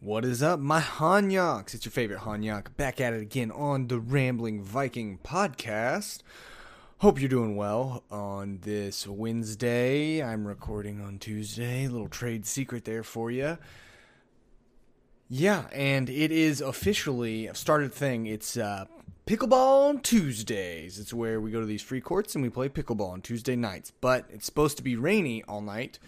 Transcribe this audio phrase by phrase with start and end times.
[0.00, 1.74] What is up, my Hanyaks?
[1.74, 6.22] It's your favorite Hanyak back at it again on the Rambling Viking podcast.
[6.98, 10.22] Hope you're doing well on this Wednesday.
[10.22, 11.88] I'm recording on Tuesday.
[11.88, 13.58] Little trade secret there for you.
[15.28, 18.26] Yeah, and it is officially I've started thing.
[18.26, 18.84] It's uh,
[19.26, 21.00] pickleball on Tuesdays.
[21.00, 23.92] It's where we go to these free courts and we play pickleball on Tuesday nights.
[24.00, 25.98] But it's supposed to be rainy all night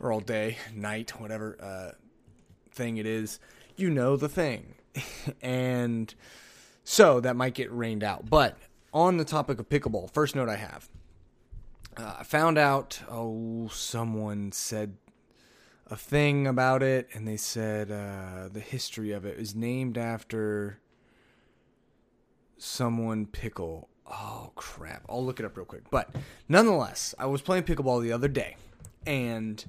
[0.00, 1.56] or all day, night, whatever.
[1.62, 2.03] Uh,
[2.74, 3.40] thing it is,
[3.76, 4.74] you know the thing.
[5.42, 6.14] and
[6.84, 8.28] so that might get rained out.
[8.28, 8.58] But
[8.92, 10.88] on the topic of pickleball, first note I have.
[11.96, 14.96] Uh, I found out, oh, someone said
[15.86, 20.78] a thing about it, and they said uh, the history of it is named after
[22.58, 23.88] someone pickle.
[24.06, 25.04] Oh, crap.
[25.08, 25.88] I'll look it up real quick.
[25.90, 26.14] But
[26.48, 28.56] nonetheless, I was playing pickleball the other day,
[29.06, 29.64] and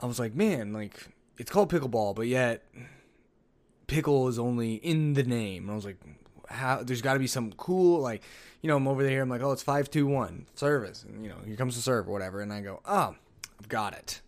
[0.00, 2.64] I was like, man, like, it's called pickleball, but yet
[3.86, 5.64] pickle is only in the name.
[5.64, 5.98] And I was like,
[6.48, 6.82] how?
[6.82, 8.22] There's got to be some cool like,
[8.62, 9.22] you know, I'm over there.
[9.22, 12.08] I'm like, oh, it's five two one service, and you know, here comes the serve
[12.08, 13.16] or whatever, and I go, oh,
[13.58, 14.20] I've got it.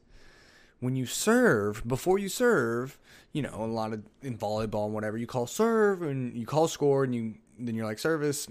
[0.81, 2.99] When you serve, before you serve,
[3.33, 6.69] you know, a lot of in volleyball and whatever, you call serve and you call
[6.69, 8.49] score, and you then you're like service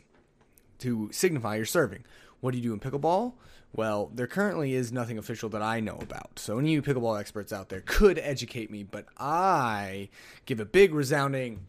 [0.79, 2.03] to signify you're serving.
[2.39, 3.33] What do you do in pickleball?
[3.73, 6.39] Well, there currently is nothing official that I know about.
[6.39, 10.09] So any of you pickleball experts out there could educate me, but I
[10.45, 11.65] give a big resounding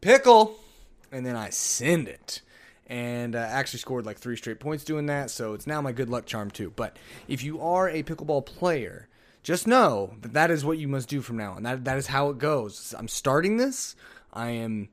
[0.00, 0.56] pickle
[1.10, 2.42] and then I send it.
[2.86, 6.08] And uh, actually scored like three straight points doing that, so it's now my good
[6.08, 6.72] luck charm too.
[6.74, 6.96] But
[7.28, 9.08] if you are a pickleball player,
[9.44, 11.62] just know that that is what you must do from now on.
[11.62, 12.92] That that is how it goes.
[12.98, 13.94] I'm starting this.
[14.32, 14.88] I am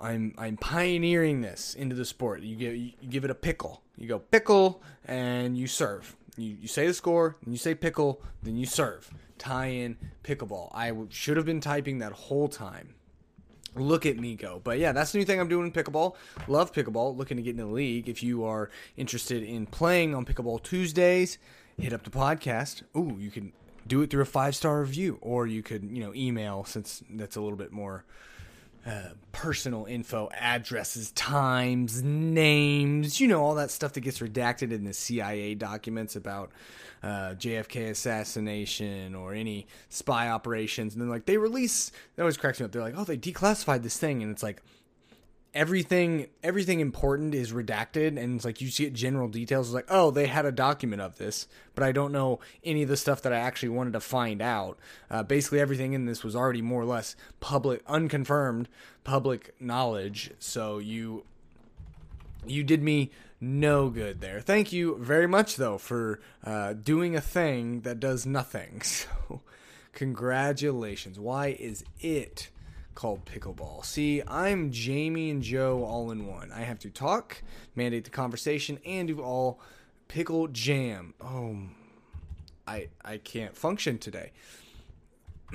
[0.00, 2.42] I'm I'm pioneering this into the sport.
[2.42, 3.82] You give you give it a pickle.
[3.96, 6.16] You go pickle and you serve.
[6.36, 9.10] You you say the score, and you say pickle, then you serve.
[9.38, 10.70] Tie in pickleball.
[10.72, 12.94] I w- should have been typing that whole time.
[13.74, 14.60] Look at me go.
[14.62, 16.14] But yeah, that's the new thing I'm doing in pickleball.
[16.48, 17.16] Love pickleball.
[17.16, 18.08] Looking to get in the league.
[18.08, 21.38] If you are interested in playing on pickleball Tuesdays,
[21.78, 22.82] hit up the podcast.
[22.96, 23.52] Ooh, you can
[23.86, 27.36] do it through a five star review, or you could you know email since that's
[27.36, 28.04] a little bit more
[28.88, 34.84] uh, personal info, addresses, times, names, you know, all that stuff that gets redacted in
[34.84, 36.50] the CIA documents about
[37.02, 40.94] uh, JFK assassination or any spy operations.
[40.94, 42.72] And then, like, they release, that always cracks me up.
[42.72, 44.22] They're like, oh, they declassified this thing.
[44.22, 44.62] And it's like,
[45.58, 50.08] everything everything important is redacted and it's like you see general details it's like oh
[50.12, 53.32] they had a document of this but i don't know any of the stuff that
[53.32, 54.78] i actually wanted to find out.
[55.10, 58.68] Uh, basically everything in this was already more or less public unconfirmed
[59.02, 61.24] public knowledge so you
[62.46, 64.40] you did me no good there.
[64.40, 68.80] Thank you very much though for uh, doing a thing that does nothing.
[69.28, 69.42] So
[69.92, 71.18] congratulations.
[71.18, 72.50] Why is it
[72.98, 73.84] called pickleball.
[73.84, 76.50] See, I'm Jamie and Joe all in one.
[76.50, 77.40] I have to talk,
[77.76, 79.60] mandate the conversation, and do all
[80.08, 81.14] pickle jam.
[81.20, 81.58] Oh,
[82.66, 84.32] I I can't function today.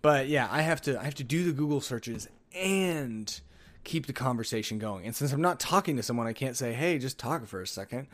[0.00, 3.38] but yeah, I have to I have to do the Google searches and
[3.84, 5.04] keep the conversation going.
[5.04, 7.66] And since I'm not talking to someone, I can't say, "Hey, just talk for a
[7.66, 8.06] second.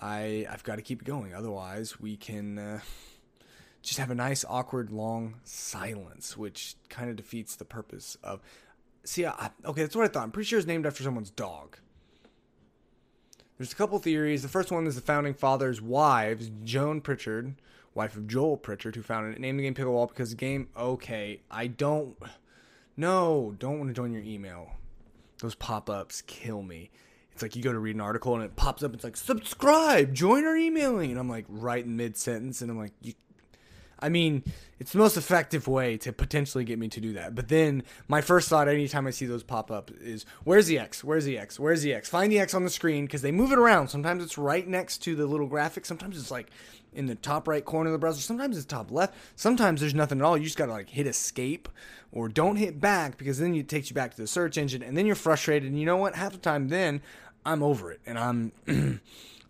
[0.00, 1.34] I I've got to keep it going.
[1.34, 2.56] Otherwise, we can.
[2.56, 2.80] Uh,
[3.88, 8.40] just have a nice, awkward, long silence, which kind of defeats the purpose of.
[9.04, 10.24] See, I, okay, that's what I thought.
[10.24, 11.78] I'm pretty sure it's named after someone's dog.
[13.56, 14.42] There's a couple theories.
[14.42, 17.54] The first one is the founding father's wives, Joan Pritchard,
[17.94, 20.68] wife of Joel Pritchard, who founded it, named the game Pickleball because the game.
[20.76, 22.16] Okay, I don't.
[22.96, 24.72] No, don't want to join your email.
[25.40, 26.90] Those pop ups kill me.
[27.32, 28.92] It's like you go to read an article and it pops up.
[28.92, 32.78] It's like subscribe, join our emailing, and I'm like right in mid sentence, and I'm
[32.78, 33.14] like, you
[34.00, 34.44] I mean,
[34.78, 37.34] it's the most effective way to potentially get me to do that.
[37.34, 41.02] But then my first thought anytime I see those pop up is where's the X?
[41.02, 41.58] Where's the X?
[41.58, 42.08] Where's the X?
[42.08, 43.88] Find the X on the screen because they move it around.
[43.88, 45.84] Sometimes it's right next to the little graphic.
[45.84, 46.50] Sometimes it's like
[46.92, 48.20] in the top right corner of the browser.
[48.20, 49.14] Sometimes it's top left.
[49.36, 50.38] Sometimes there's nothing at all.
[50.38, 51.68] You just gotta like hit escape
[52.12, 54.96] or don't hit back because then it takes you back to the search engine and
[54.96, 55.70] then you're frustrated.
[55.70, 56.14] And you know what?
[56.14, 57.02] Half the time then
[57.44, 58.52] I'm over it and I'm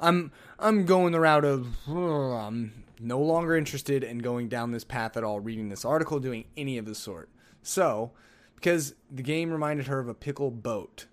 [0.00, 5.17] I'm I'm going the route of I'm no longer interested in going down this path
[5.17, 7.29] at all, reading this article, doing any of the sort.
[7.62, 8.12] So,
[8.55, 11.06] because the game reminded her of a pickle boat,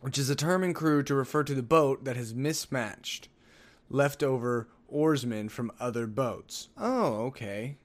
[0.00, 3.28] which is a term in crew to refer to the boat that has mismatched
[3.88, 6.68] leftover oarsmen from other boats.
[6.76, 7.76] Oh, okay.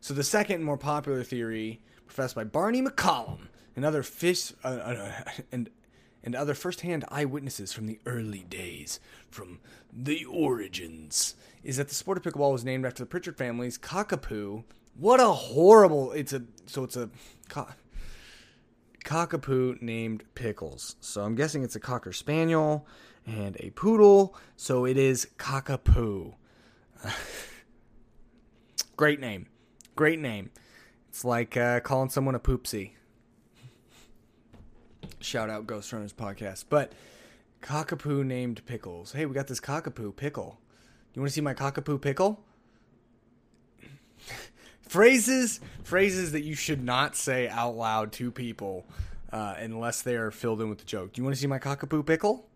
[0.00, 5.12] So the second more popular theory, professed by Barney McCollum, another fish, uh, uh,
[5.52, 5.70] and
[6.24, 8.98] and other first-hand eyewitnesses from the early days,
[9.30, 9.60] from
[9.92, 14.64] the origins, is that the sport of pickleball was named after the Pritchard family's cockapoo.
[14.96, 16.10] What a horrible!
[16.12, 17.10] It's a so it's a
[17.48, 17.68] co-
[19.04, 20.96] cockapoo named Pickles.
[21.00, 22.86] So I'm guessing it's a cocker spaniel
[23.26, 24.34] and a poodle.
[24.56, 26.34] So it is cockapoo.
[28.96, 29.46] Great name.
[29.96, 30.50] Great name.
[31.08, 32.92] It's like uh, calling someone a poopsie.
[35.24, 36.66] Shout out Ghost Runners podcast.
[36.68, 36.92] But
[37.62, 39.12] cockapoo named Pickles.
[39.12, 40.60] Hey, we got this cockapoo pickle.
[41.14, 42.44] You want to see my cockapoo pickle?
[44.82, 48.84] phrases, phrases that you should not say out loud to people
[49.32, 51.14] uh, unless they are filled in with the joke.
[51.14, 52.46] Do you want to see my cockapoo pickle?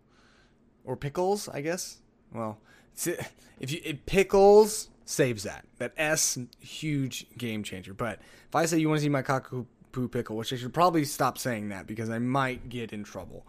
[0.83, 1.97] Or pickles, I guess.
[2.31, 2.59] Well,
[3.05, 5.65] if you it pickles saves that.
[5.79, 7.95] That S huge game changer.
[7.95, 11.05] But if I say you want to see my cockapoo pickle, which I should probably
[11.05, 13.45] stop saying that because I might get in trouble.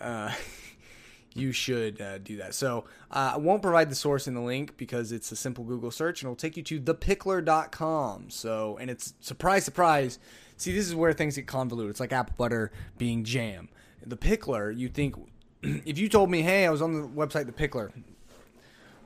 [0.00, 0.32] Uh,
[1.34, 2.54] you should uh, do that.
[2.54, 5.90] So uh, I won't provide the source in the link because it's a simple Google
[5.90, 8.30] search and it'll take you to thepickler.com.
[8.30, 10.18] So, and it's surprise, surprise.
[10.56, 11.90] See, this is where things get convoluted.
[11.90, 13.68] It's like apple butter being jam.
[14.04, 15.14] The Pickler, you think,
[15.62, 17.92] if you told me, hey, I was on the website The Pickler,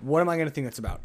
[0.01, 1.03] what am I going to think that's about?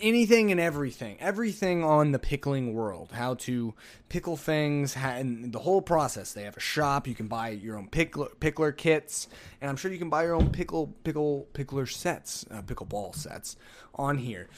[0.00, 3.74] Anything and everything, everything on the pickling world, how to
[4.08, 6.32] pickle things, how, and the whole process.
[6.32, 7.06] They have a shop.
[7.06, 9.28] You can buy your own pickler, pickler kits,
[9.60, 13.56] and I'm sure you can buy your own pickle pickle pickler sets, uh, pickleball sets
[13.94, 14.48] on here.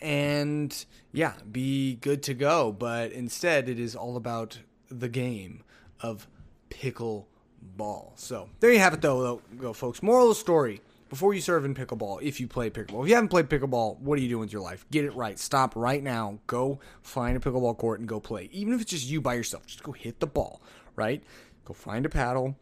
[0.00, 2.72] And yeah, be good to go.
[2.72, 4.58] But instead, it is all about
[4.88, 5.62] the game
[6.00, 6.26] of
[6.70, 7.28] pickle
[7.60, 8.12] ball.
[8.16, 10.02] So there you have it, though, go folks.
[10.02, 10.80] Moral of the story
[11.12, 13.02] before you serve in pickleball, if you play pickleball.
[13.02, 14.86] If you haven't played pickleball, what are you doing with your life?
[14.90, 15.38] Get it right.
[15.38, 16.38] Stop right now.
[16.46, 18.48] Go find a pickleball court and go play.
[18.50, 20.62] Even if it's just you by yourself, just go hit the ball,
[20.96, 21.22] right?
[21.66, 22.56] Go find a paddle.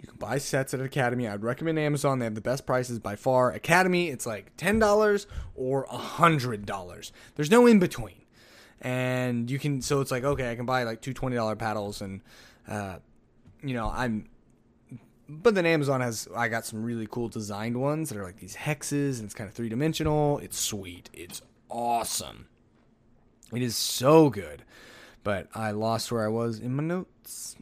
[0.00, 1.28] You can buy sets at Academy.
[1.28, 2.18] I'd recommend Amazon.
[2.18, 3.52] They have the best prices by far.
[3.52, 7.12] Academy, it's like $10 or $100.
[7.34, 8.22] There's no in between.
[8.80, 12.22] And you can, so it's like, okay, I can buy like two $20 paddles and,
[12.66, 12.96] uh,
[13.62, 14.28] you know, I'm
[15.28, 18.56] but then Amazon has I got some really cool designed ones that are like these
[18.56, 20.38] hexes and it's kind of three dimensional.
[20.38, 21.10] It's sweet.
[21.12, 22.46] It's awesome.
[23.52, 24.64] It is so good.
[25.24, 27.56] But I lost where I was in my notes.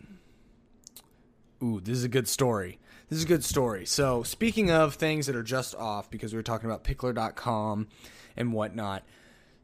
[1.62, 2.79] Ooh, this is a good story.
[3.09, 3.85] This is a good story.
[3.85, 7.89] So, speaking of things that are just off, because we were talking about pickler.com
[8.37, 9.03] and whatnot,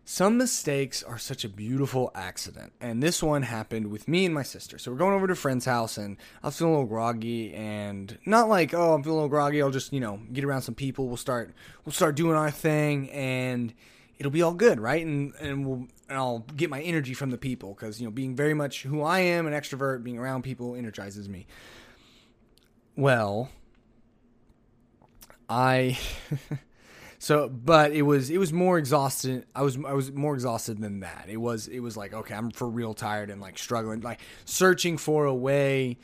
[0.09, 2.73] some mistakes are such a beautiful accident.
[2.81, 4.79] And this one happened with me and my sister.
[4.79, 7.53] So we're going over to a friend's house and I was feeling a little groggy
[7.53, 9.61] and not like, oh, I'm feeling a little groggy.
[9.61, 11.09] I'll just, you know, get around some people.
[11.09, 11.53] We'll start
[11.85, 13.75] we'll start doing our thing and
[14.17, 15.05] it'll be all good, right?
[15.05, 18.37] And and we'll and I'll get my energy from the people cuz you know, being
[18.37, 21.49] very much who I am, an extrovert, being around people energizes me.
[22.95, 23.51] Well,
[25.49, 25.99] I
[27.19, 29.47] So, but it was it was more exhausted.
[29.55, 31.27] I was I was more exhausted than that.
[31.29, 34.99] It was it was like okay, I'm for real tired and like struggling, like searching
[34.99, 35.99] for a way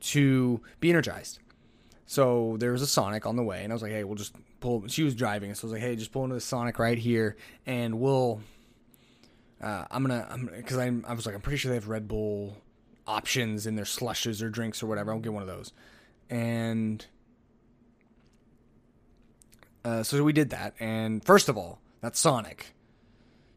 [0.00, 1.38] to be energized.
[2.06, 4.34] So there was a Sonic on the way, and I was like, hey, we'll just
[4.60, 4.86] pull.
[4.88, 7.36] She was driving, so I was like, hey, just pull into the Sonic right here,
[7.66, 8.40] and we'll.
[9.60, 12.06] Uh, I'm gonna, I'm because I I was like, I'm pretty sure they have Red
[12.06, 12.56] Bull
[13.06, 15.12] options in their slushes or drinks or whatever.
[15.12, 15.72] I'll get one of those,
[16.30, 17.04] and
[19.86, 22.74] uh, so we did that, and first of all, that Sonic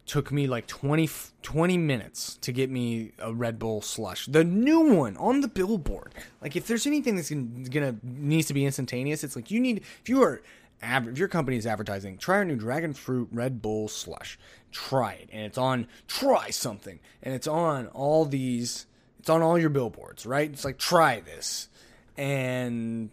[0.06, 1.10] took me like 20,
[1.42, 6.14] 20 minutes to get me a Red Bull slush, the new one on the billboard.
[6.40, 10.08] Like, if there's anything that's gonna, needs to be instantaneous, it's like you need if
[10.08, 10.42] you are
[10.84, 14.38] if your company is advertising, try our new Dragon Fruit Red Bull slush.
[14.72, 15.88] Try it, and it's on.
[16.08, 18.86] Try something, and it's on all these.
[19.20, 20.50] It's on all your billboards, right?
[20.50, 21.70] It's like try this,
[22.18, 23.12] and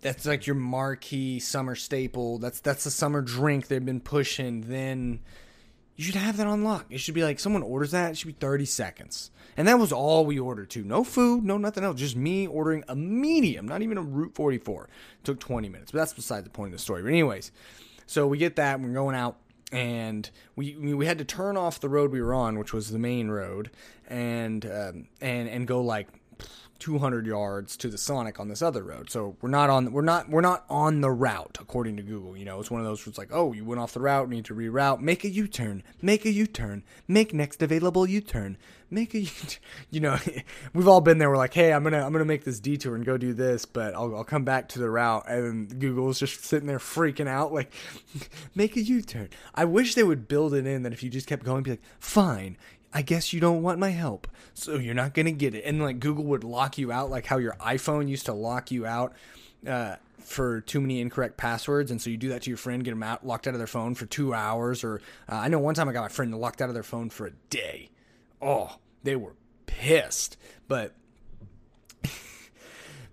[0.00, 2.38] that's like your marquee summer staple.
[2.38, 4.62] That's that's the summer drink they've been pushing.
[4.62, 5.20] Then
[5.96, 6.86] you should have that on lock.
[6.90, 8.12] It should be like someone orders that.
[8.12, 10.84] It should be thirty seconds, and that was all we ordered too.
[10.84, 11.98] No food, no nothing else.
[11.98, 14.88] Just me ordering a medium, not even a Route forty four.
[15.24, 17.02] Took twenty minutes, but that's beside the point of the story.
[17.02, 17.50] But anyways,
[18.06, 18.80] so we get that.
[18.80, 19.36] We're going out
[19.72, 22.98] and we we had to turn off the road we were on, which was the
[22.98, 23.70] main road,
[24.08, 26.08] and um, and and go like
[26.78, 29.10] 200 yards to the Sonic on this other road.
[29.10, 32.36] So we're not on we're not we're not on the route according to Google.
[32.36, 34.44] You know, it's one of those it's like, oh, you went off the route, need
[34.46, 38.56] to reroute, make a U-turn, make a U-turn, make next available U-turn,
[38.90, 39.60] make a U-turn.
[39.90, 40.18] You know,
[40.74, 41.30] we've all been there.
[41.30, 43.94] We're like, hey, I'm gonna I'm gonna make this detour and go do this, but
[43.94, 47.72] I'll I'll come back to the route, and Google's just sitting there freaking out, like,
[48.54, 49.30] make a U-turn.
[49.54, 51.82] I wish they would build it in that if you just kept going, be like,
[51.98, 52.58] fine,
[52.92, 55.64] I guess you don't want my help, so you're not gonna get it.
[55.64, 58.86] And like Google would lock you out, like how your iPhone used to lock you
[58.86, 59.14] out
[59.66, 62.90] uh, for too many incorrect passwords, and so you do that to your friend, get
[62.90, 64.82] them out locked out of their phone for two hours.
[64.82, 67.10] Or uh, I know one time I got my friend locked out of their phone
[67.10, 67.90] for a day.
[68.40, 69.34] Oh, they were
[69.66, 70.36] pissed,
[70.68, 70.94] but.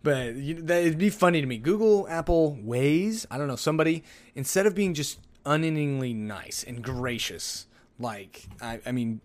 [0.04, 1.58] but you, that, it'd be funny to me.
[1.58, 3.26] Google, Apple, Waze.
[3.30, 4.04] I don't know, somebody,
[4.36, 7.68] instead of being just unendingly nice and gracious,
[8.00, 9.22] like, I, I mean,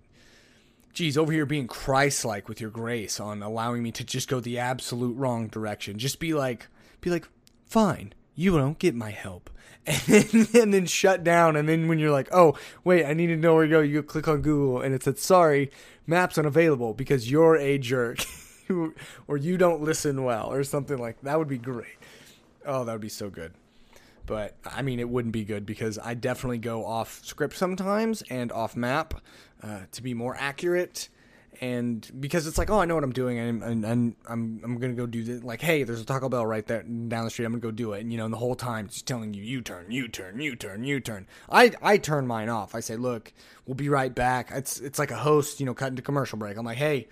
[0.92, 4.40] geez, over here being Christ like with your grace on allowing me to just go
[4.40, 5.98] the absolute wrong direction.
[5.98, 6.66] Just be like,
[7.00, 7.28] be like,
[7.66, 9.50] fine, you don't get my help.
[9.86, 11.56] And then, and then shut down.
[11.56, 14.02] And then when you're like, oh, wait, I need to know where to go, you
[14.02, 15.70] click on Google and it said, sorry,
[16.06, 18.18] maps unavailable because you're a jerk
[19.28, 21.38] or you don't listen well or something like that.
[21.38, 21.96] would be great.
[22.66, 23.54] Oh, that would be so good.
[24.28, 28.52] But I mean, it wouldn't be good because I definitely go off script sometimes and
[28.52, 29.14] off map
[29.62, 31.08] uh, to be more accurate
[31.60, 34.78] and because it's like, oh, I know what I'm doing, and, and, and I'm I'm
[34.78, 35.42] gonna go do this.
[35.42, 37.46] Like, hey, there's a Taco Bell right there down the street.
[37.46, 39.42] I'm gonna go do it, and you know, and the whole time it's telling you,
[39.42, 41.26] you turn, you turn, you turn, you turn.
[41.50, 42.74] I I turn mine off.
[42.74, 43.32] I say, look,
[43.66, 44.50] we'll be right back.
[44.52, 46.56] It's it's like a host, you know, cutting to commercial break.
[46.56, 47.08] I'm like, hey,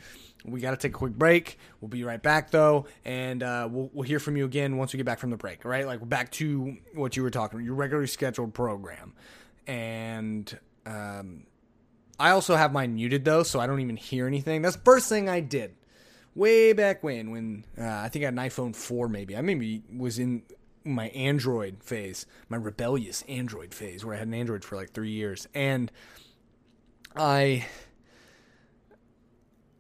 [0.47, 1.59] we got to take a quick break.
[1.81, 4.97] We'll be right back though, and uh, we'll we'll hear from you again once we
[4.97, 5.65] get back from the break.
[5.65, 9.13] Right, like back to what you were talking, your regularly scheduled program,
[9.67, 11.47] and um
[12.19, 14.63] I also have mine muted though, so I don't even hear anything.
[14.63, 15.75] That's the first thing I did
[16.35, 19.37] way back when, when uh, I think I had an iPhone 4 maybe.
[19.37, 20.43] I maybe was in
[20.85, 25.11] my Android phase, my rebellious Android phase, where I had an Android for like three
[25.11, 25.91] years, and
[27.17, 27.67] I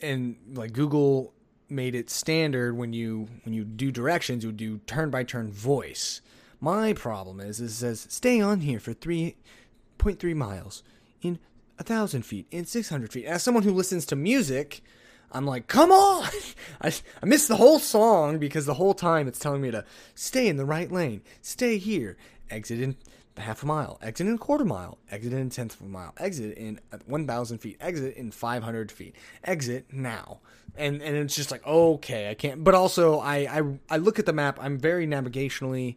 [0.00, 1.32] and like Google
[1.68, 6.20] made it standard when you when you do directions, you do turn by turn voice.
[6.60, 9.36] My problem is, is it says stay on here for three
[9.98, 10.82] point three miles
[11.22, 11.38] in
[11.78, 13.26] a thousand feet, in 600 feet.
[13.26, 14.82] As someone who listens to music,
[15.32, 16.30] I'm like, come on!
[16.80, 19.84] I, I missed the whole song because the whole time it's telling me to
[20.14, 22.16] stay in the right lane, stay here,
[22.50, 22.96] exit in
[23.38, 26.14] half a mile, exit in a quarter mile, exit in a tenth of a mile,
[26.18, 29.14] exit in 1,000 feet, exit in 500 feet,
[29.44, 30.40] exit now.
[30.78, 32.62] And and it's just like, okay, I can't.
[32.62, 35.96] But also, I, I, I look at the map, I'm very navigationally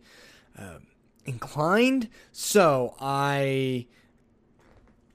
[0.58, 0.80] uh,
[1.26, 3.88] inclined, so I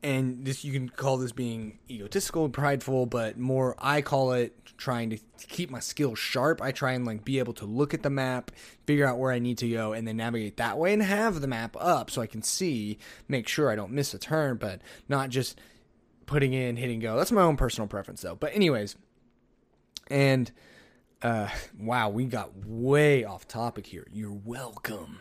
[0.04, 4.54] and this you can call this being egotistical and prideful but more i call it
[4.76, 5.18] trying to
[5.48, 6.60] keep my skills sharp.
[6.60, 8.50] I try and like be able to look at the map
[8.86, 11.46] figure out where i need to go and then navigate that way and have the
[11.46, 15.30] map up so i can see make sure i don't miss a turn but not
[15.30, 15.58] just
[16.26, 17.18] putting in hitting go.
[17.18, 18.34] That's my own personal preference though.
[18.34, 18.96] But anyways
[20.08, 20.50] and
[21.22, 24.06] uh wow we got way off topic here.
[24.12, 25.20] You're welcome.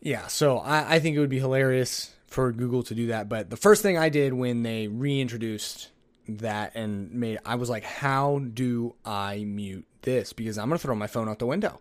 [0.00, 3.30] Yeah so i, I think it would be hilarious for Google to do that.
[3.30, 5.88] But the first thing I did when they reintroduced
[6.28, 10.34] that and made, I was like, how do I mute this?
[10.34, 11.80] Because I'm going to throw my phone out the window.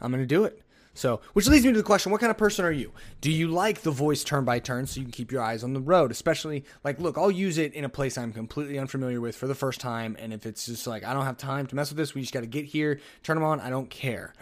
[0.00, 0.60] I'm going to do it.
[0.94, 2.92] So, which leads me to the question: What kind of person are you?
[3.22, 5.72] Do you like the voice turn by turn so you can keep your eyes on
[5.72, 6.10] the road?
[6.10, 9.54] Especially like, look, I'll use it in a place I'm completely unfamiliar with for the
[9.54, 12.14] first time, and if it's just like I don't have time to mess with this,
[12.14, 13.58] we just got to get here, turn them on.
[13.60, 14.34] I don't care.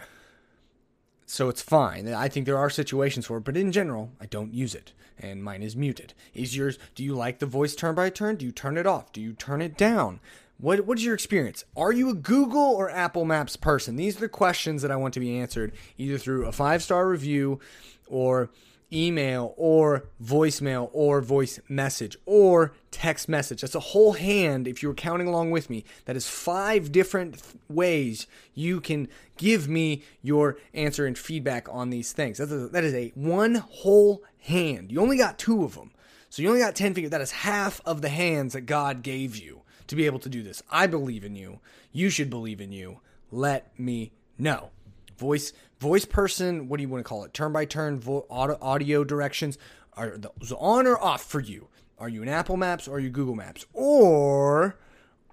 [1.31, 2.13] So it's fine.
[2.13, 5.41] I think there are situations for it, but in general, I don't use it and
[5.41, 6.13] mine is muted.
[6.33, 8.35] Is yours, do you like the voice turn by turn?
[8.35, 9.13] Do you turn it off?
[9.13, 10.19] Do you turn it down?
[10.57, 11.63] What, what is your experience?
[11.77, 13.95] Are you a Google or Apple Maps person?
[13.95, 17.07] These are the questions that I want to be answered either through a five star
[17.07, 17.61] review
[18.07, 18.49] or
[18.93, 23.61] email or voicemail or voice message or text message.
[23.61, 27.41] That's a whole hand, if you were counting along with me, that is five different
[27.69, 29.07] ways you can
[29.37, 32.37] give me your answer and feedback on these things.
[32.37, 34.91] That is a, that is a one whole hand.
[34.91, 35.91] You only got two of them.
[36.29, 37.11] So you only got 10 fingers.
[37.11, 40.43] That is half of the hands that God gave you to be able to do
[40.43, 40.63] this.
[40.71, 41.59] I believe in you.
[41.91, 43.01] You should believe in you.
[43.31, 44.69] Let me know.
[45.17, 47.33] Voice voice person, what do you want to call it?
[47.33, 49.57] Turn by turn audio, audio directions
[49.97, 51.69] are those on or off for you?
[51.97, 53.65] Are you in Apple Maps or are you Google Maps?
[53.73, 54.77] Or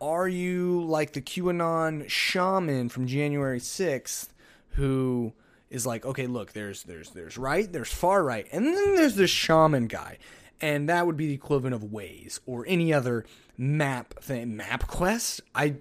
[0.00, 4.28] are you like the QAnon shaman from January 6th
[4.71, 5.35] who
[5.69, 9.31] is like, okay, look, there's there's there's right, there's far right, and then there's this
[9.31, 10.17] shaman guy.
[10.62, 13.26] And that would be the equivalent of Waze or any other
[13.59, 14.57] map thing.
[14.57, 15.43] MapQuest?
[15.55, 15.75] I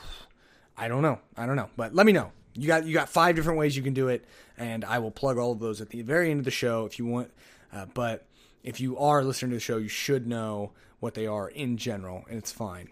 [0.78, 1.18] I don't know.
[1.36, 1.68] I don't know.
[1.76, 2.32] But let me know.
[2.58, 4.24] You got you got five different ways you can do it,
[4.56, 6.98] and I will plug all of those at the very end of the show if
[6.98, 7.30] you want.
[7.72, 8.26] Uh, but
[8.62, 12.24] if you are listening to the show, you should know what they are in general,
[12.28, 12.88] and it's fine.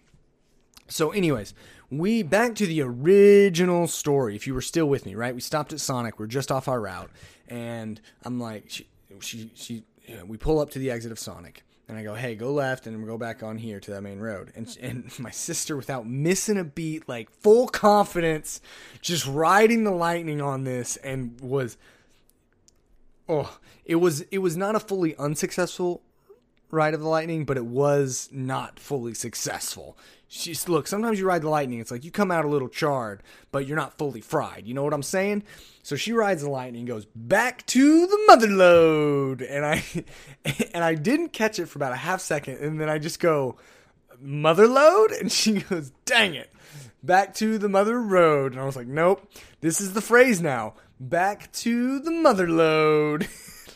[0.89, 1.53] So, anyways,
[1.91, 4.37] we back to the original story.
[4.37, 5.35] If you were still with me, right?
[5.35, 6.21] We stopped at Sonic.
[6.21, 7.11] We're just off our route,
[7.49, 8.87] and I'm like, she,
[9.21, 9.83] she, she
[10.27, 13.07] we pull up to the exit of Sonic, And I go, hey, go left and
[13.07, 14.53] go back on here to that main road.
[14.57, 18.61] And, and my sister, without missing a beat, like full confidence,
[19.01, 21.77] just riding the lightning on this and was,
[23.29, 26.03] oh, it was, it was not a fully unsuccessful
[26.73, 29.97] ride of the lightning, but it was not fully successful.
[30.29, 33.23] She's look, sometimes you ride the lightning, it's like you come out a little charred,
[33.53, 34.67] but you're not fully fried.
[34.67, 35.45] You know what I'm saying?
[35.85, 39.85] So she rides the lightning, and goes back to the mother load, and I
[40.75, 43.57] and I didn't catch it for about a half second, and then I just go
[44.21, 46.53] mother load, and she goes, dang it,
[47.05, 49.31] back to the mother road, and I was like, nope,
[49.61, 53.29] this is the phrase now, back to the mother load.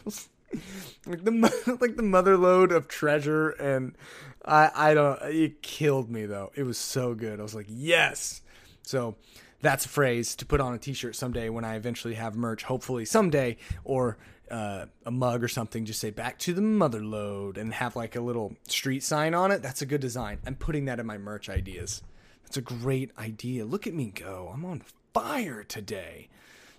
[1.06, 3.94] like the like the mother load of treasure and
[4.44, 6.52] I I don't it killed me though.
[6.54, 7.40] It was so good.
[7.40, 8.42] I was like, "Yes."
[8.82, 9.16] So,
[9.60, 13.04] that's a phrase to put on a t-shirt someday when I eventually have merch, hopefully
[13.04, 14.16] someday or
[14.50, 18.16] uh, a mug or something just say back to the mother load and have like
[18.16, 19.62] a little street sign on it.
[19.62, 20.38] That's a good design.
[20.46, 22.02] I'm putting that in my merch ideas.
[22.42, 23.64] That's a great idea.
[23.64, 24.50] Look at me go.
[24.52, 24.82] I'm on
[25.14, 26.28] fire today.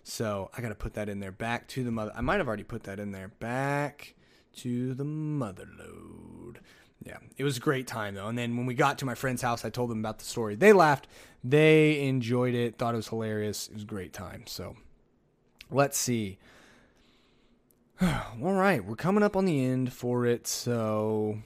[0.04, 1.32] So I got to put that in there.
[1.32, 2.12] Back to the mother.
[2.16, 3.30] I might have already put that in there.
[3.40, 4.16] Back
[4.58, 6.60] to the mother load.
[7.04, 8.28] Yeah, it was a great time though.
[8.28, 10.56] And then when we got to my friend's house, I told them about the story.
[10.56, 11.08] They laughed.
[11.44, 12.78] They enjoyed it.
[12.78, 13.68] Thought it was hilarious.
[13.68, 14.44] It was a great time.
[14.46, 14.76] So
[15.72, 16.38] let's see.
[18.02, 20.48] All right, we're coming up on the end for it.
[20.48, 21.40] So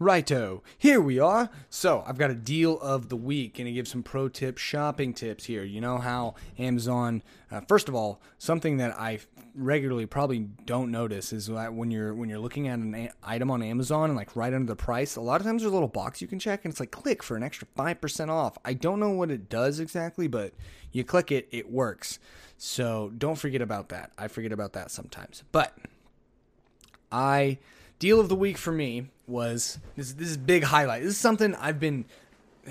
[0.00, 1.50] Righto, here we are.
[1.70, 3.58] So, I've got a deal of the week.
[3.58, 5.62] Gonna give some pro tip shopping tips here.
[5.62, 9.20] You know how Amazon, uh, first of all, something that I
[9.54, 13.62] regularly probably don't notice is that when you're when you're looking at an item on
[13.62, 16.20] Amazon and like right under the price, a lot of times there's a little box
[16.20, 18.58] you can check and it's like click for an extra five percent off.
[18.64, 20.54] I don't know what it does exactly, but
[20.90, 22.18] you click it, it works.
[22.58, 24.10] So don't forget about that.
[24.18, 25.78] I forget about that sometimes, but
[27.12, 27.58] I
[27.98, 30.12] deal of the week for me was this.
[30.12, 31.02] This is big highlight.
[31.02, 32.04] This is something I've been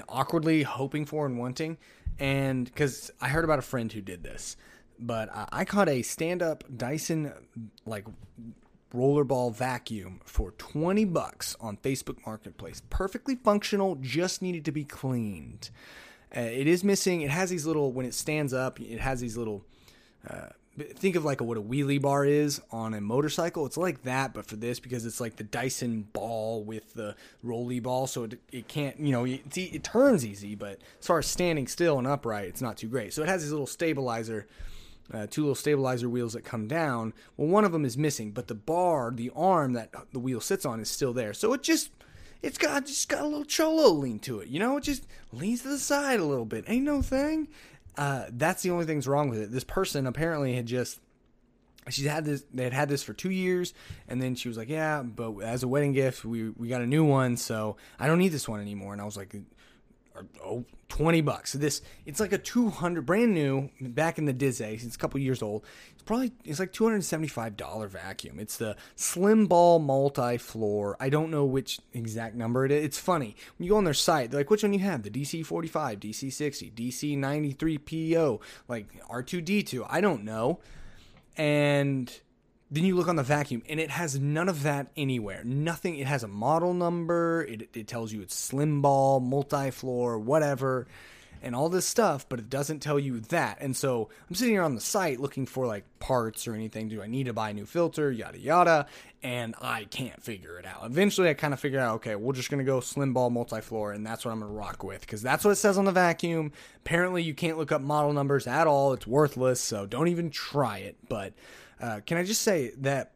[0.09, 1.77] awkwardly hoping for and wanting,
[2.19, 4.57] and because I heard about a friend who did this,
[4.99, 7.33] but I caught a stand-up Dyson
[7.85, 8.05] like
[8.93, 12.81] rollerball vacuum for 20 bucks on Facebook Marketplace.
[12.89, 15.71] Perfectly functional, just needed to be cleaned.
[16.35, 17.21] Uh, it is missing.
[17.21, 18.79] It has these little when it stands up.
[18.79, 19.65] It has these little.
[20.27, 23.65] Uh, think of like what a wheelie bar is on a motorcycle.
[23.65, 27.79] It's like that, but for this because it's like the Dyson ball with the rolly
[27.79, 31.27] ball, so it, it can't you know it, it turns easy, but as far as
[31.27, 33.13] standing still and upright, it's not too great.
[33.13, 34.47] So it has these little stabilizer.
[35.13, 37.13] Uh, two little stabilizer wheels that come down.
[37.35, 40.65] Well, one of them is missing, but the bar, the arm that the wheel sits
[40.65, 41.33] on, is still there.
[41.33, 41.91] So it just,
[42.41, 44.47] it's got just got a little cholo lean to it.
[44.47, 46.63] You know, it just leans to the side a little bit.
[46.69, 47.49] Ain't no thing.
[47.97, 49.51] Uh, that's the only thing's wrong with it.
[49.51, 50.99] This person apparently had just
[51.89, 53.73] she had this they had had this for two years
[54.07, 56.87] and then she was like yeah but as a wedding gift we we got a
[56.87, 59.35] new one so i don't need this one anymore and i was like
[60.43, 61.53] oh 20 bucks.
[61.53, 65.41] This it's like a 200 brand new back in the dizzy it's a couple years
[65.41, 65.65] old.
[65.93, 68.39] It's probably it's like $275 vacuum.
[68.39, 70.97] It's the slim ball multi-floor.
[70.99, 72.85] I don't know which exact number it is.
[72.85, 73.35] It's funny.
[73.57, 75.03] When you go on their site they're like which one you have?
[75.03, 80.59] The dc45 dc60 dc93 po like r2d2 i don't know.
[81.35, 82.11] And
[82.73, 85.43] then you look on the vacuum and it has none of that anywhere.
[85.43, 90.87] Nothing it has a model number it, it tells you it's slim ball multi-floor whatever
[91.43, 93.59] and all this stuff but it doesn't tell you that.
[93.61, 96.89] And so i'm sitting here on the site looking for like parts or anything.
[96.89, 98.11] Do i need to buy a new filter?
[98.11, 98.87] Yada yada.
[99.21, 100.83] And i can't figure it out.
[100.83, 103.91] Eventually i kind of figure out okay we're just going to go slim ball multi-floor
[103.91, 105.91] and that's what i'm going to rock with because that's what it says on the
[105.91, 106.51] vacuum.
[106.77, 108.93] Apparently you can't look up model numbers at all.
[108.93, 110.97] It's worthless so don't even try it.
[111.07, 111.33] But
[111.83, 113.11] uh, can I just say that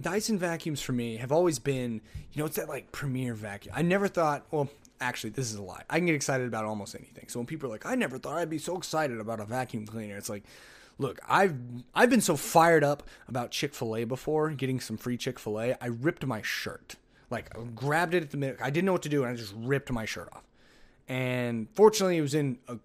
[0.00, 2.00] Dyson vacuums for me have always been,
[2.32, 3.74] you know, it's that like premier vacuum.
[3.76, 4.68] I never thought, well,
[5.00, 5.82] actually, this is a lie.
[5.90, 7.24] I can get excited about almost anything.
[7.26, 9.84] So when people are like, I never thought I'd be so excited about a vacuum
[9.84, 10.44] cleaner, it's like,
[10.98, 11.56] look, I've
[11.92, 15.60] I've been so fired up about Chick Fil A before, getting some free Chick Fil
[15.60, 15.74] A.
[15.80, 16.94] I ripped my shirt,
[17.30, 18.58] like I grabbed it at the minute.
[18.62, 20.44] I didn't know what to do, and I just ripped my shirt off.
[21.08, 22.78] And fortunately, it was in a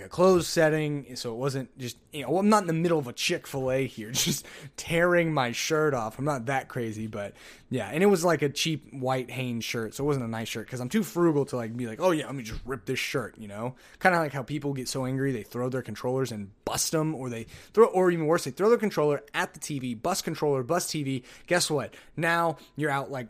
[0.00, 2.98] like a closed setting, so it wasn't just you know I'm not in the middle
[2.98, 6.18] of a Chick Fil A here, just tearing my shirt off.
[6.18, 7.34] I'm not that crazy, but
[7.70, 10.48] yeah, and it was like a cheap white Hanes shirt, so it wasn't a nice
[10.48, 12.86] shirt because I'm too frugal to like be like, oh yeah, let me just rip
[12.86, 15.82] this shirt, you know, kind of like how people get so angry they throw their
[15.82, 19.54] controllers and bust them, or they throw, or even worse, they throw their controller at
[19.54, 21.24] the TV, bust controller, bust TV.
[21.46, 21.94] Guess what?
[22.16, 23.28] Now you're out like,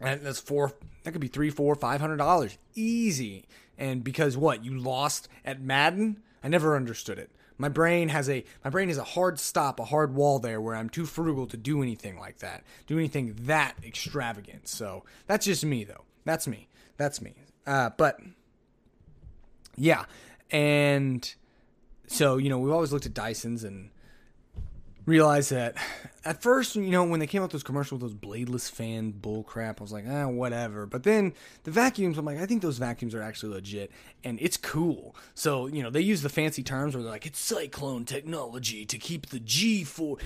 [0.00, 0.72] and that's four.
[1.04, 3.46] That could be three, four, five hundred dollars easy
[3.80, 7.30] and because what you lost at Madden, I never understood it.
[7.58, 10.76] My brain has a my brain has a hard stop, a hard wall there where
[10.76, 14.68] I'm too frugal to do anything like that, do anything that extravagant.
[14.68, 16.04] So that's just me though.
[16.24, 16.68] That's me.
[16.96, 17.34] That's me.
[17.66, 18.20] Uh, but
[19.76, 20.04] yeah,
[20.50, 21.34] and
[22.06, 23.90] so you know we've always looked at Dysons and
[25.10, 25.76] realized that
[26.24, 29.10] at first, you know, when they came out with those commercials with those bladeless fan
[29.10, 30.86] bull crap, I was like, ah, whatever.
[30.86, 33.90] But then the vacuums, I'm like, I think those vacuums are actually legit
[34.22, 35.16] and it's cool.
[35.34, 38.98] So, you know, they use the fancy terms where they're like, it's cyclone technology to
[38.98, 40.22] keep the G force.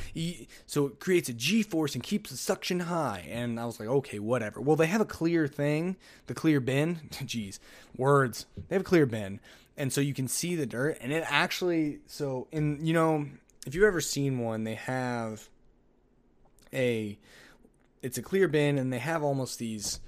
[0.66, 3.26] So it creates a G force and keeps the suction high.
[3.30, 4.60] And I was like, okay, whatever.
[4.60, 7.00] Well, they have a clear thing, the clear bin.
[7.12, 7.58] Jeez,
[7.96, 8.46] words.
[8.68, 9.40] They have a clear bin.
[9.76, 13.26] And so you can see the dirt and it actually, so in, you know,
[13.64, 15.48] if you've ever seen one, they have
[16.72, 17.18] a
[18.02, 20.00] it's a clear bin and they have almost these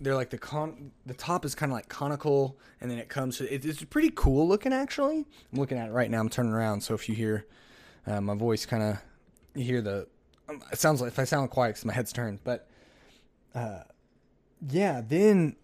[0.00, 3.36] they're like the con the top is kind of like conical and then it comes
[3.38, 5.26] to it, it's pretty cool looking actually.
[5.52, 7.46] I'm looking at it right now i'm turning around so if you hear
[8.06, 8.98] uh, my voice kind of
[9.54, 10.08] you hear the
[10.48, 12.66] um, it sounds like if i sound quiet because my head's turned but
[13.54, 13.80] uh
[14.68, 15.54] yeah then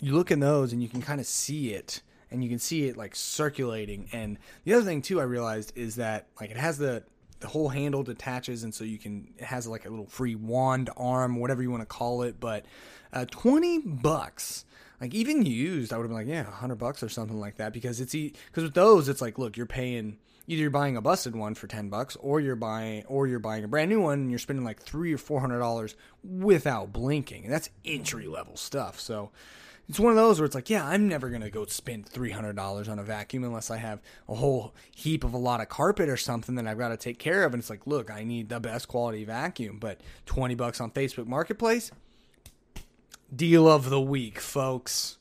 [0.00, 2.02] you look in those and you can kind of see it
[2.32, 4.08] and you can see it like circulating.
[4.12, 7.04] And the other thing too, I realized is that like it has the
[7.40, 10.90] the whole handle detaches, and so you can it has like a little free wand
[10.96, 12.40] arm, whatever you want to call it.
[12.40, 12.64] But
[13.12, 14.64] uh, twenty bucks.
[15.00, 17.72] Like even used, I would have been like, yeah, hundred bucks or something like that,
[17.72, 21.36] because it's because with those, it's like, look, you're paying either you're buying a busted
[21.36, 24.30] one for 10 bucks or you're buying or you're buying a brand new one and
[24.30, 28.98] you're spending like three or four hundred dollars without blinking and that's entry level stuff
[28.98, 29.30] so
[29.88, 32.56] it's one of those where it's like, yeah, I'm never gonna go spend three hundred
[32.56, 36.08] dollars on a vacuum unless I have a whole heap of a lot of carpet
[36.08, 37.52] or something that I've got to take care of.
[37.52, 41.26] And it's like, look, I need the best quality vacuum, but twenty bucks on Facebook
[41.26, 41.90] Marketplace,
[43.34, 45.18] deal of the week, folks.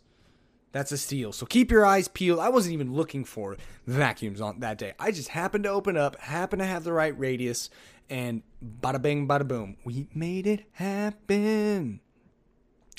[0.73, 1.33] That's a steal.
[1.33, 2.39] So keep your eyes peeled.
[2.39, 4.93] I wasn't even looking for vacuums on that day.
[4.97, 7.69] I just happened to open up, happened to have the right radius,
[8.09, 9.75] and bada bing, bada boom.
[9.83, 11.99] We made it happen.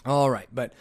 [0.04, 0.74] All right, but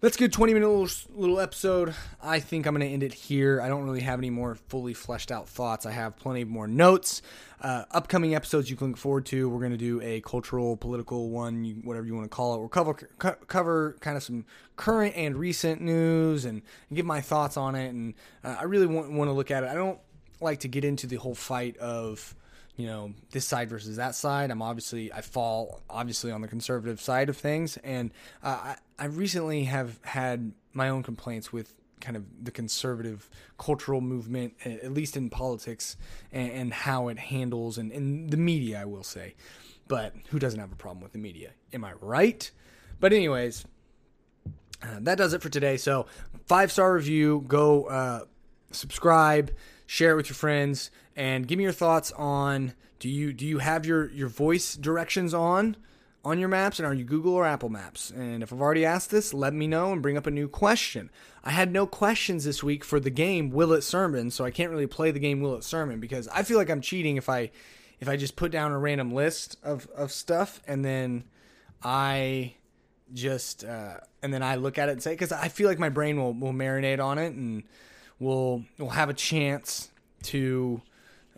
[0.00, 1.94] that's a good 20 minute little, little episode.
[2.22, 3.60] I think i'm going to end it here.
[3.62, 5.86] I don't really have any more fully fleshed out thoughts.
[5.86, 7.22] I have plenty more notes.
[7.62, 9.48] Uh, upcoming episodes you can look forward to.
[9.48, 12.58] We're going to do a cultural political one you, whatever you want to call it.
[12.58, 14.44] We'll cover co- cover kind of some
[14.76, 17.88] current and recent news and, and give my thoughts on it.
[17.88, 19.70] And uh, i really want, want to look at it.
[19.70, 19.98] I don't
[20.40, 22.34] like to get into the whole fight of
[22.76, 24.50] you know this side versus that side.
[24.50, 28.10] I'm obviously I fall obviously on the conservative side of things, and
[28.42, 34.02] uh, I I recently have had my own complaints with kind of the conservative cultural
[34.02, 35.96] movement, at least in politics,
[36.30, 38.80] and, and how it handles and, and the media.
[38.80, 39.34] I will say,
[39.88, 41.52] but who doesn't have a problem with the media?
[41.72, 42.50] Am I right?
[43.00, 43.64] But anyways.
[44.82, 45.78] Uh, that does it for today.
[45.78, 46.04] So,
[46.44, 47.42] five star review.
[47.48, 48.24] Go uh,
[48.72, 49.50] subscribe
[49.86, 53.58] share it with your friends, and give me your thoughts on do you do you
[53.58, 55.76] have your your voice directions on
[56.24, 58.10] on your maps and are you Google or Apple Maps?
[58.10, 61.08] And if I've already asked this, let me know and bring up a new question.
[61.44, 64.72] I had no questions this week for the game Will It Sermon, so I can't
[64.72, 67.50] really play the game Will It Sermon because I feel like I'm cheating if I
[68.00, 71.24] if I just put down a random list of of stuff and then
[71.82, 72.54] I
[73.14, 75.90] just uh, and then I look at it and say because I feel like my
[75.90, 77.62] brain will will marinate on it and
[78.18, 79.90] will will have a chance
[80.24, 80.82] to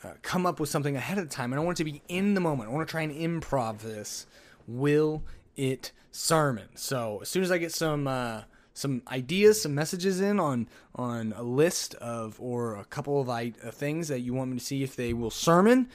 [0.05, 1.47] uh, come up with something ahead of time.
[1.47, 2.71] And I don't want it to be in the moment.
[2.71, 4.27] I want to try and improv this.
[4.67, 5.25] Will
[5.57, 6.69] it sermon?
[6.75, 8.43] So as soon as I get some uh,
[8.75, 13.51] some ideas, some messages in on on a list of or a couple of uh,
[13.71, 15.89] things that you want me to see if they will sermon,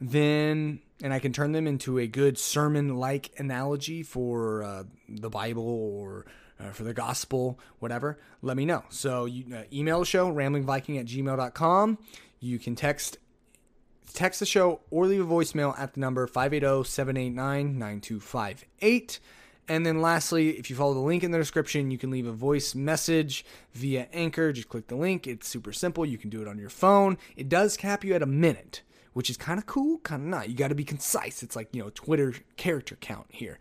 [0.00, 5.30] then and I can turn them into a good sermon like analogy for uh, the
[5.30, 6.26] Bible or
[6.60, 8.84] uh, for the gospel, whatever, let me know.
[8.88, 11.98] So you uh, email the show, ramblingviking at gmail.com.
[12.40, 13.18] You can text
[14.14, 19.18] text the show or leave a voicemail at the number 580-789-9258.
[19.70, 22.32] And then lastly, if you follow the link in the description, you can leave a
[22.32, 23.44] voice message
[23.74, 24.52] via Anchor.
[24.52, 25.26] Just click the link.
[25.26, 26.06] It's super simple.
[26.06, 27.18] You can do it on your phone.
[27.36, 30.48] It does cap you at a minute, which is kind of cool, kind of not.
[30.48, 31.42] You got to be concise.
[31.42, 33.58] It's like, you know, Twitter character count here.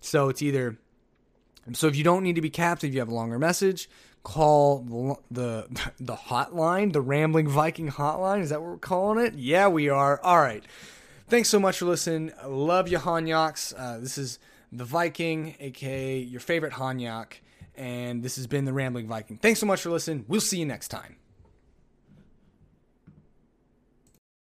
[0.00, 0.78] So it's either
[1.72, 3.90] so if you don't need to be capped, if you have a longer message,
[4.28, 5.66] call the,
[6.00, 8.40] the hotline, the Rambling Viking hotline.
[8.42, 9.34] Is that what we're calling it?
[9.34, 10.20] Yeah, we are.
[10.22, 10.62] All right.
[11.28, 12.32] Thanks so much for listening.
[12.46, 13.74] love you, Hanyaks.
[13.76, 14.38] Uh, this is
[14.70, 17.34] the Viking, aka your favorite Hanyak,
[17.74, 19.38] and this has been the Rambling Viking.
[19.38, 20.24] Thanks so much for listening.
[20.28, 21.16] We'll see you next time.